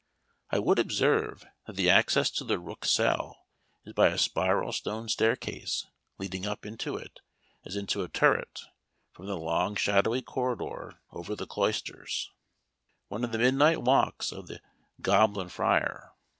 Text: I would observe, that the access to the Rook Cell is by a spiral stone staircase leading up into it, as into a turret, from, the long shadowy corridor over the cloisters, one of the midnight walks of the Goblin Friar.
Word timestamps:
I 0.49 0.57
would 0.57 0.79
observe, 0.79 1.45
that 1.67 1.75
the 1.75 1.87
access 1.91 2.31
to 2.31 2.43
the 2.43 2.57
Rook 2.57 2.85
Cell 2.85 3.37
is 3.85 3.93
by 3.93 4.07
a 4.07 4.17
spiral 4.17 4.73
stone 4.73 5.07
staircase 5.07 5.85
leading 6.17 6.47
up 6.47 6.65
into 6.65 6.95
it, 6.97 7.19
as 7.65 7.75
into 7.75 8.01
a 8.01 8.09
turret, 8.09 8.61
from, 9.11 9.27
the 9.27 9.37
long 9.37 9.75
shadowy 9.75 10.23
corridor 10.23 10.99
over 11.11 11.35
the 11.35 11.45
cloisters, 11.45 12.31
one 13.09 13.23
of 13.23 13.31
the 13.31 13.37
midnight 13.37 13.83
walks 13.83 14.31
of 14.31 14.47
the 14.47 14.59
Goblin 15.01 15.49
Friar. 15.49 16.13